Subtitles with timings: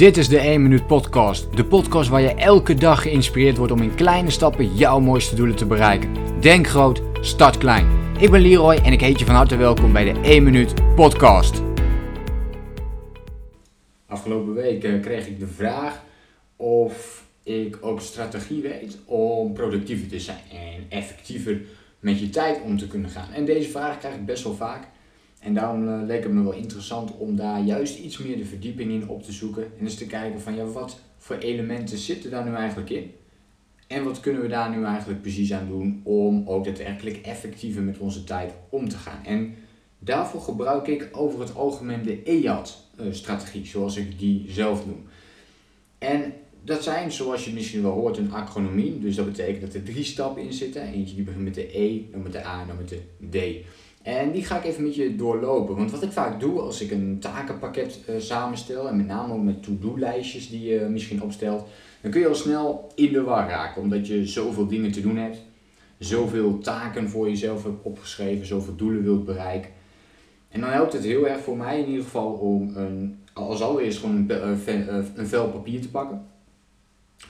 [0.00, 1.56] Dit is de 1 Minuut Podcast.
[1.56, 5.56] De podcast waar je elke dag geïnspireerd wordt om in kleine stappen jouw mooiste doelen
[5.56, 6.40] te bereiken.
[6.40, 7.86] Denk groot, start klein.
[8.18, 11.62] Ik ben Leroy en ik heet je van harte welkom bij de 1 Minuut Podcast.
[14.06, 16.04] Afgelopen week eh, kreeg ik de vraag
[16.56, 21.60] of ik ook strategie weet om productiever te zijn en effectiever
[21.98, 23.32] met je tijd om te kunnen gaan.
[23.32, 24.88] En deze vraag krijg ik best wel vaak.
[25.40, 28.90] En daarom uh, leek het me wel interessant om daar juist iets meer de verdieping
[28.90, 29.62] in op te zoeken.
[29.78, 33.10] En eens te kijken van ja, wat voor elementen zitten daar nu eigenlijk in?
[33.86, 37.98] En wat kunnen we daar nu eigenlijk precies aan doen om ook daadwerkelijk effectiever met
[37.98, 39.24] onze tijd om te gaan?
[39.24, 39.54] En
[39.98, 45.02] daarvoor gebruik ik over het algemeen de EJAT-strategie, zoals ik die zelf noem.
[45.98, 46.32] En
[46.64, 48.98] dat zijn, zoals je misschien wel hoort, een acronymie.
[48.98, 50.82] Dus dat betekent dat er drie stappen in zitten.
[50.82, 53.00] Eentje die begint met de E, dan met de A en dan met de
[53.30, 53.66] D.
[54.02, 55.76] En die ga ik even met je doorlopen.
[55.76, 59.42] Want wat ik vaak doe als ik een takenpakket uh, samenstel, en met name ook
[59.42, 61.68] met to-do-lijstjes die je misschien opstelt,
[62.00, 63.82] dan kun je al snel in de war raken.
[63.82, 65.38] Omdat je zoveel dingen te doen hebt,
[65.98, 69.70] zoveel taken voor jezelf hebt opgeschreven, zoveel doelen wilt bereiken.
[70.48, 73.98] En dan helpt het heel erg voor mij in ieder geval om een, als allereerst
[73.98, 76.26] gewoon een, eh, eh, een vel papier te pakken.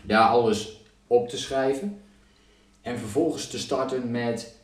[0.03, 1.99] Daar alles op te schrijven.
[2.81, 4.60] En vervolgens te starten met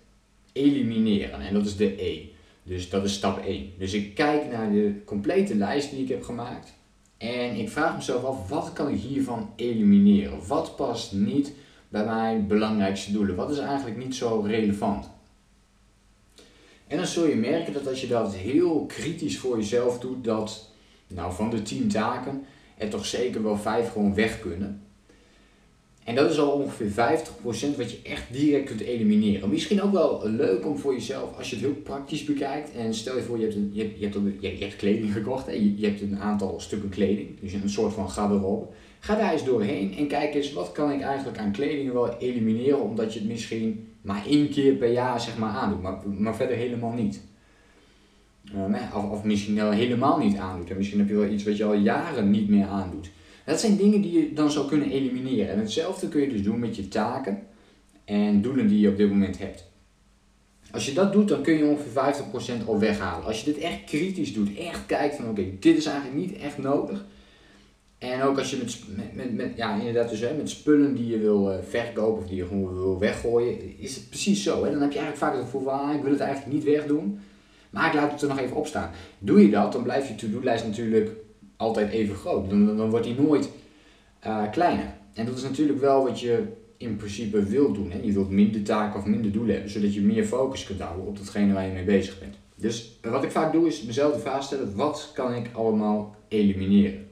[0.57, 1.41] elimineren.
[1.41, 2.25] En dat is de E.
[2.62, 3.73] Dus dat is stap 1.
[3.79, 6.73] Dus ik kijk naar de complete lijst die ik heb gemaakt.
[7.17, 10.47] En ik vraag mezelf af, wat kan ik hiervan elimineren?
[10.47, 11.53] Wat past niet
[11.89, 13.37] bij mijn belangrijkste doelen?
[13.37, 15.09] Wat is eigenlijk niet zo relevant?
[16.87, 20.71] En dan zul je merken dat als je dat heel kritisch voor jezelf doet, dat
[21.09, 22.45] nou, van de 10 taken
[22.77, 24.86] er toch zeker wel 5 gewoon weg kunnen.
[26.07, 29.49] En dat is al ongeveer 50% wat je echt direct kunt elimineren.
[29.49, 32.73] Misschien ook wel leuk om voor jezelf, als je het heel praktisch bekijkt.
[32.75, 35.49] En stel je voor, je hebt, een, je hebt, je hebt, je hebt kleding gekocht.
[35.49, 37.41] en Je, hebt een aantal stukken kleding.
[37.41, 38.67] Dus een soort van garderobe.
[39.01, 42.83] Ga daar eens doorheen en kijk eens wat kan ik eigenlijk aan kleding wel elimineren.
[42.83, 45.83] Omdat je het misschien maar één keer per jaar zeg maar aandoet.
[45.83, 47.21] Maar, maar verder helemaal niet.
[48.55, 50.71] Uh, of, of misschien helemaal niet aandoet.
[50.71, 53.11] En misschien heb je wel iets wat je al jaren niet meer aandoet.
[53.47, 55.53] Dat zijn dingen die je dan zou kunnen elimineren.
[55.53, 57.43] En hetzelfde kun je dus doen met je taken
[58.05, 59.65] en doelen die je op dit moment hebt.
[60.71, 62.15] Als je dat doet, dan kun je ongeveer
[62.62, 63.27] 50% al weghalen.
[63.27, 66.59] Als je dit echt kritisch doet, echt kijkt van oké, dit is eigenlijk niet echt
[66.59, 67.05] nodig.
[67.99, 68.79] En ook als je met,
[69.15, 72.37] met, met, ja, inderdaad dus, hè, met spullen die je wil uh, verkopen of die
[72.37, 74.65] je gewoon wil weggooien, is het precies zo.
[74.65, 74.71] Hè?
[74.71, 77.21] Dan heb je eigenlijk vaak het gevoel van ah, ik wil het eigenlijk niet wegdoen,
[77.71, 78.91] maar ik laat het er nog even op staan.
[79.19, 81.11] Doe je dat, dan blijft je to-do-lijst natuurlijk
[81.56, 82.50] altijd even groot.
[82.50, 83.50] Dan, dan wordt die nooit
[84.27, 84.94] uh, kleiner.
[85.15, 86.43] En dat is natuurlijk wel wat je
[86.77, 87.91] in principe wilt doen.
[87.91, 87.99] Hè?
[88.03, 91.17] Je wilt minder taken of minder doelen hebben, zodat je meer focus kunt houden op
[91.17, 92.34] datgene waar je mee bezig bent.
[92.56, 97.09] Dus wat ik vaak doe is mezelf de vraag stellen, wat kan ik allemaal elimineren?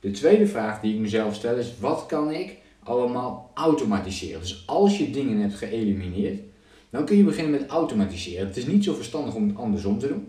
[0.00, 4.40] De tweede vraag die ik mezelf stel is, wat kan ik allemaal automatiseren?
[4.40, 6.40] Dus als je dingen hebt geëlimineerd,
[6.90, 8.46] dan kun je beginnen met automatiseren.
[8.46, 10.28] Het is niet zo verstandig om het andersom te doen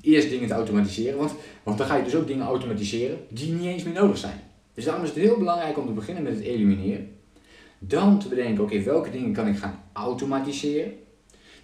[0.00, 1.18] eerst dingen te automatiseren.
[1.18, 1.32] Want,
[1.62, 4.40] want dan ga je dus ook dingen automatiseren die niet eens meer nodig zijn.
[4.74, 7.10] Dus daarom is het heel belangrijk om te beginnen met het elimineren.
[7.78, 10.92] Dan te bedenken, oké, welke dingen kan ik gaan automatiseren?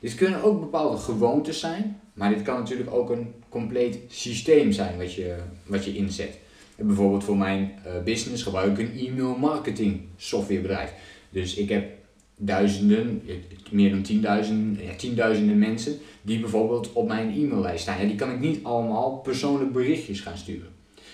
[0.01, 4.99] Dit kunnen ook bepaalde gewoontes zijn, maar dit kan natuurlijk ook een compleet systeem zijn
[4.99, 5.37] wat je,
[5.67, 6.39] wat je inzet.
[6.77, 10.93] Bijvoorbeeld voor mijn uh, business gebruik ik een e-mail marketing softwarebedrijf.
[11.31, 12.04] Dus ik heb
[12.37, 13.23] duizenden,
[13.71, 18.01] meer dan tienduizenden, ja, tienduizenden mensen die bijvoorbeeld op mijn e-maillijst staan.
[18.01, 20.69] Ja, die kan ik niet allemaal persoonlijk berichtjes gaan sturen.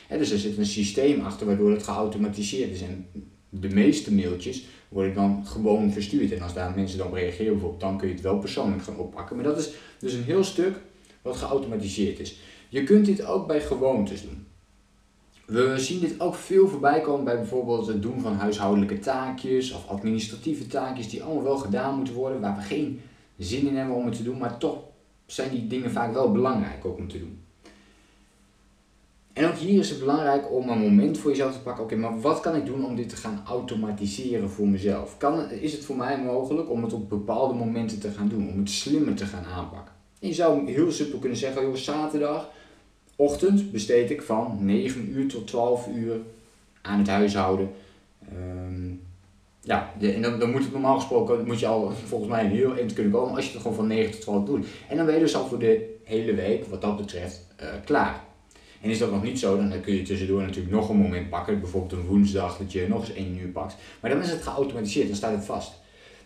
[0.09, 2.83] dus er zit een systeem achter waardoor het geautomatiseerd is.
[2.83, 3.07] En
[3.49, 6.33] de meeste mailtjes worden dan gewoon verstuurd.
[6.33, 9.37] En als daar mensen dan reageren bijvoorbeeld, dan kun je het wel persoonlijk gaan oppakken.
[9.37, 10.77] Maar dat is dus een heel stuk
[11.23, 12.37] wat geautomatiseerd is.
[12.69, 14.40] Je kunt dit ook bij gewoontes doen.
[15.51, 19.89] We zien dit ook veel voorbij komen bij bijvoorbeeld het doen van huishoudelijke taakjes of
[19.89, 23.01] administratieve taakjes die allemaal wel gedaan moeten worden, waar we geen
[23.37, 24.79] zin in hebben om het te doen, maar toch
[25.27, 27.41] zijn die dingen vaak wel belangrijk ook om te doen.
[29.33, 31.85] En ook hier is het belangrijk om een moment voor jezelf te pakken.
[31.85, 35.17] Oké, maar wat kan ik doen om dit te gaan automatiseren voor mezelf?
[35.17, 38.59] Kan, is het voor mij mogelijk om het op bepaalde momenten te gaan doen, om
[38.59, 39.95] het slimmer te gaan aanpakken?
[40.21, 42.51] En je zou heel simpel kunnen zeggen, joh, zaterdag
[43.21, 46.17] ochtend besteed ik van 9 uur tot 12 uur
[46.83, 47.71] aan het huishouden.
[48.33, 49.01] Um,
[49.61, 52.93] ja, en dan, dan moet het normaal gesproken, moet je al volgens mij heel eind
[52.93, 54.67] kunnen komen als je het gewoon van 9 tot 12 doet.
[54.89, 58.25] En dan ben je dus al voor de hele week, wat dat betreft, uh, klaar.
[58.81, 61.61] En is dat nog niet zo, dan kun je tussendoor natuurlijk nog een moment pakken.
[61.61, 63.77] Bijvoorbeeld een woensdag dat je nog eens 1 uur pakt.
[64.01, 65.73] Maar dan is het geautomatiseerd, dan staat het vast.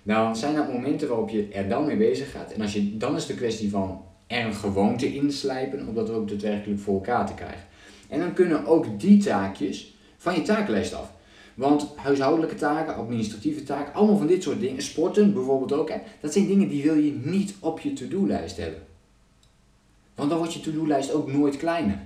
[0.02, 2.52] Dan zijn dat momenten waarop je er dan mee bezig gaat.
[2.52, 6.28] En als je, dan is de kwestie van er een gewoonte inslijpen om dat ook
[6.28, 7.66] daadwerkelijk voor elkaar te krijgen.
[8.08, 11.12] En dan kunnen ook die taakjes van je takenlijst af.
[11.54, 16.46] Want huishoudelijke taken, administratieve taken, allemaal van dit soort dingen, sporten bijvoorbeeld ook, dat zijn
[16.46, 18.82] dingen die wil je niet op je to-do-lijst hebben.
[20.14, 21.98] Want dan wordt je to-do-lijst ook nooit kleiner.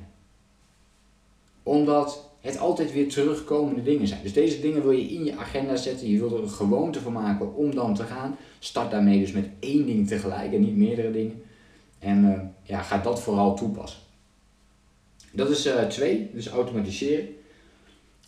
[1.62, 4.23] Omdat het altijd weer terugkomende dingen zijn.
[4.23, 6.09] Dus deze dingen wil je in je agenda zetten.
[6.09, 8.37] Je wil er een gewoonte van maken om dan te gaan.
[8.59, 11.43] Start daarmee dus met één ding tegelijk en niet meerdere dingen.
[11.99, 14.00] En uh, ja, ga dat vooral toepassen.
[15.33, 17.29] Dat is uh, twee, dus automatiseren.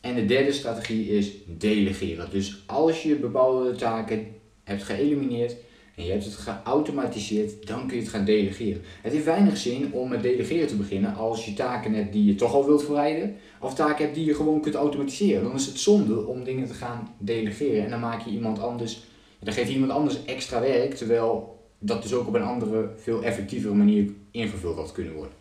[0.00, 2.30] En de derde strategie is delegeren.
[2.30, 4.26] Dus als je bepaalde taken
[4.64, 5.56] hebt geëlimineerd
[5.96, 8.82] en je hebt het geautomatiseerd, dan kun je het gaan delegeren.
[9.02, 12.34] Het heeft weinig zin om met delegeren te beginnen als je taken hebt die je
[12.34, 15.42] toch al wilt verrijden, of taken hebt die je gewoon kunt automatiseren.
[15.42, 19.00] Dan is het zonde om dingen te gaan delegeren en dan maak je iemand anders,
[19.38, 23.22] dan geef je iemand anders extra werk, terwijl dat dus ook op een andere, veel
[23.22, 25.34] effectievere manier ingevuld had kunnen worden.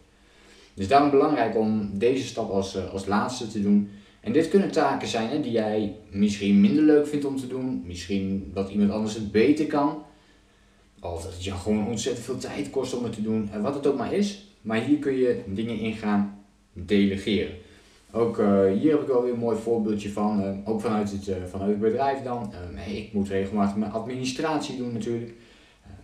[0.74, 3.90] Dus daarom belangrijk om deze stap als, eh, als laatste te doen.
[4.20, 7.84] En dit kunnen taken zijn hè, die jij misschien minder leuk vindt om te doen.
[7.86, 10.04] Misschien dat iemand anders het beter kan.
[11.02, 13.50] Of dat het je gewoon ontzettend veel tijd kost om het te doen.
[13.52, 14.48] En wat het ook maar is.
[14.62, 16.44] Maar hier kun je dingen in gaan
[16.74, 17.54] delegeren.
[18.12, 20.62] Ook uh, hier heb ik wel weer een mooi voorbeeldje van.
[20.66, 22.54] Ook vanuit het, vanuit het bedrijf dan.
[22.74, 25.34] Hey, ik moet regelmatig mijn administratie doen natuurlijk.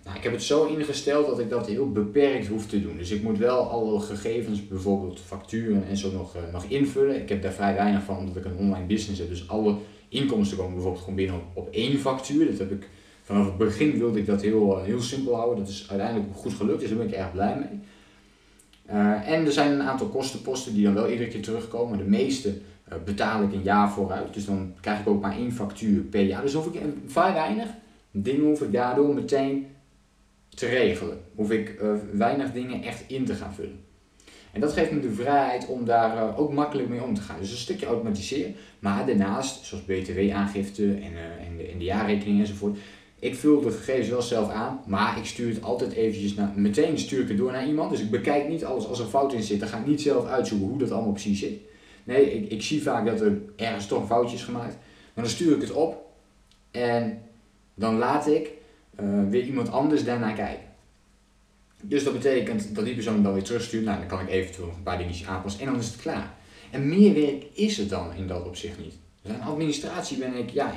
[0.05, 2.97] Nou, ik heb het zo ingesteld dat ik dat heel beperkt hoef te doen.
[2.97, 7.21] Dus ik moet wel alle gegevens, bijvoorbeeld facturen en zo nog, uh, nog invullen.
[7.21, 9.29] Ik heb daar vrij weinig van omdat ik een online business heb.
[9.29, 9.75] Dus alle
[10.09, 12.45] inkomsten komen bijvoorbeeld gewoon binnen op, één factuur.
[12.45, 12.89] Dat heb ik
[13.21, 15.57] vanaf het begin wilde ik dat heel, uh, heel simpel houden.
[15.57, 17.79] Dat is uiteindelijk goed gelukt, dus daar ben ik erg blij mee.
[18.89, 21.97] Uh, en er zijn een aantal kostenposten die dan wel iedere keer terugkomen.
[21.97, 22.57] De meeste
[23.05, 24.33] betaal ik een jaar vooruit.
[24.33, 26.41] Dus dan krijg ik ook maar één factuur per jaar.
[26.41, 27.67] Dus hoef ik vrij weinig
[28.11, 29.67] dingen hoef ik daardoor meteen
[30.55, 31.19] te regelen.
[31.35, 33.83] Hoef ik uh, weinig dingen echt in te gaan vullen.
[34.51, 37.39] En dat geeft me de vrijheid om daar uh, ook makkelijk mee om te gaan.
[37.39, 42.39] Dus een stukje automatiseren, maar daarnaast, zoals btw-aangifte en, uh, en, de, en de jaarrekening
[42.39, 42.77] enzovoort.
[43.19, 46.97] Ik vul de gegevens wel zelf aan, maar ik stuur het altijd eventjes naar, meteen
[46.97, 47.91] stuur ik het door naar iemand.
[47.91, 50.25] Dus ik bekijk niet alles als er fout in zit, dan ga ik niet zelf
[50.25, 51.59] uitzoeken hoe dat allemaal precies zit.
[52.03, 54.77] Nee, ik, ik zie vaak dat er ergens toch een foutje is gemaakt.
[55.13, 56.05] Maar dan stuur ik het op
[56.71, 57.21] en
[57.75, 58.51] dan laat ik
[58.99, 60.65] uh, weer iemand anders daarnaar kijken.
[61.81, 63.85] Dus dat betekent dat die persoon dan weer terugstuurt.
[63.85, 66.33] Nou, dan kan ik eventueel een paar dingetjes aanpassen en dan is het klaar.
[66.71, 68.93] En meer werk is het dan in dat opzicht niet.
[69.21, 70.73] Dus aan administratie ben ik, ja,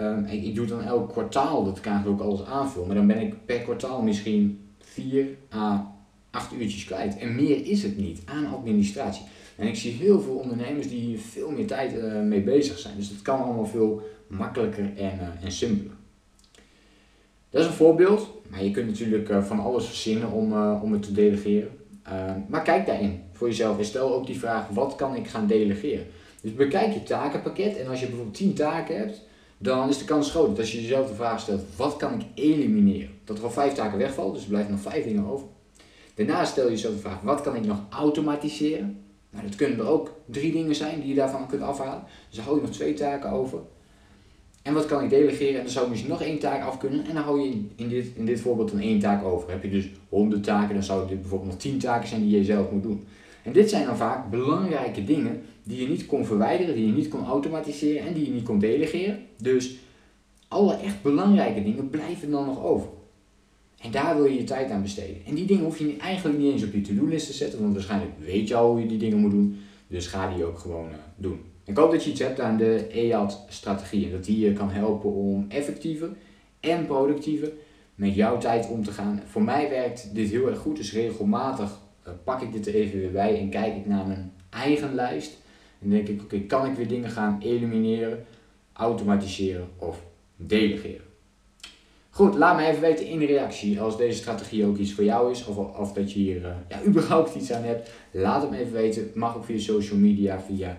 [0.00, 2.86] uh, ik, ik, doe dan elk kwartaal, dat ik ook alles aanvullen.
[2.86, 5.92] Maar dan ben ik per kwartaal misschien 4 à
[6.30, 7.18] 8 uurtjes kwijt.
[7.18, 9.24] En meer is het niet aan administratie.
[9.56, 12.96] En ik zie heel veel ondernemers die hier veel meer tijd uh, mee bezig zijn.
[12.96, 15.96] Dus dat kan allemaal veel makkelijker en, en simpeler.
[17.54, 20.92] Dat is een voorbeeld, maar je kunt natuurlijk uh, van alles verzinnen om, uh, om
[20.92, 21.68] het te delegeren.
[22.08, 25.46] Uh, maar kijk daarin voor jezelf en stel ook die vraag: wat kan ik gaan
[25.46, 26.06] delegeren?
[26.42, 29.22] Dus bekijk je takenpakket en als je bijvoorbeeld 10 taken hebt,
[29.58, 32.26] dan is de kans groot dat als je jezelf de vraag stelt: wat kan ik
[32.34, 33.10] elimineren?
[33.24, 35.46] Dat er al 5 taken wegvallen, dus er blijven nog 5 dingen over.
[36.14, 39.04] Daarna stel je jezelf de vraag: wat kan ik nog automatiseren?
[39.30, 42.04] Nou, dat kunnen er ook drie dingen zijn die je daarvan kunt afhalen.
[42.28, 43.58] Dus dan hou je nog twee taken over.
[44.64, 45.54] En wat kan ik delegeren?
[45.54, 47.06] En dan zou ik misschien nog één taak af kunnen.
[47.06, 49.50] En dan hou je in dit, in dit voorbeeld dan één taak over.
[49.50, 52.44] Heb je dus 100 taken, dan zou dit bijvoorbeeld nog 10 taken zijn die je
[52.44, 53.04] zelf moet doen.
[53.42, 57.08] En dit zijn dan vaak belangrijke dingen die je niet kon verwijderen, die je niet
[57.08, 59.18] kon automatiseren en die je niet kon delegeren.
[59.36, 59.76] Dus
[60.48, 62.88] alle echt belangrijke dingen blijven dan nog over.
[63.80, 65.16] En daar wil je je tijd aan besteden.
[65.26, 68.12] En die dingen hoef je eigenlijk niet eens op je to-do-list te zetten, want waarschijnlijk
[68.24, 69.58] weet je al hoe je die dingen moet doen.
[69.86, 71.40] Dus ga die ook gewoon uh, doen.
[71.64, 75.12] Ik hoop dat je iets hebt aan de EAD-strategie en dat die je kan helpen
[75.12, 76.08] om effectiever
[76.60, 77.52] en productiever
[77.94, 79.22] met jouw tijd om te gaan.
[79.26, 82.98] Voor mij werkt dit heel erg goed, dus regelmatig uh, pak ik dit er even
[82.98, 85.38] weer bij en kijk ik naar mijn eigen lijst.
[85.82, 88.24] En denk ik, oké, kan ik weer dingen gaan elimineren,
[88.72, 90.02] automatiseren of
[90.36, 91.12] delegeren?
[92.10, 95.30] Goed, laat me even weten in de reactie als deze strategie ook iets voor jou
[95.30, 97.90] is of, of dat je hier uh, ja, überhaupt iets aan hebt.
[98.10, 99.10] Laat het me even weten.
[99.14, 100.78] Mag ook via social media, via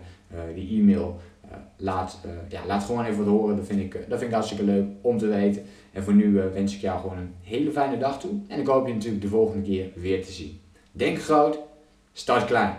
[0.55, 1.19] die e-mail.
[1.45, 3.55] Uh, laat, ja, laat gewoon even wat horen.
[3.55, 5.63] Dat vind, ik, dat vind ik hartstikke leuk om te weten.
[5.91, 8.31] En voor nu wens ik jou gewoon een hele fijne dag toe.
[8.47, 10.59] En ik hoop je natuurlijk de volgende keer weer te zien.
[10.91, 11.59] Denk groot,
[12.13, 12.75] start klein.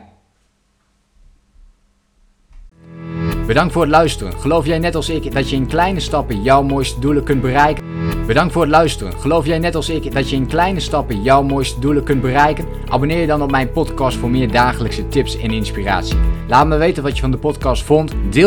[3.47, 4.33] Bedankt voor het luisteren.
[4.33, 7.85] Geloof jij net als ik dat je in kleine stappen jouw mooiste doelen kunt bereiken?
[8.27, 9.13] Bedankt voor het luisteren.
[9.13, 12.67] Geloof jij net als ik dat je in kleine stappen jouw mooiste doelen kunt bereiken?
[12.89, 16.17] Abonneer je dan op mijn podcast voor meer dagelijkse tips en inspiratie.
[16.49, 18.13] Laat me weten wat je van de podcast vond.
[18.31, 18.45] Deel